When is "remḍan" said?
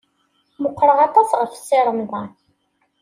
1.85-2.31